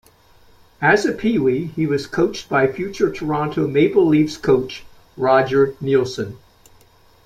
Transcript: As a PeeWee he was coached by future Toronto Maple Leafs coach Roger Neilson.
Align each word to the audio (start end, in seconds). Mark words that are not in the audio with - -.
As 0.81 1.05
a 1.05 1.13
PeeWee 1.13 1.69
he 1.73 1.85
was 1.85 2.07
coached 2.07 2.49
by 2.49 2.65
future 2.65 3.11
Toronto 3.11 3.67
Maple 3.67 4.03
Leafs 4.07 4.35
coach 4.35 4.83
Roger 5.15 5.75
Neilson. 5.79 6.39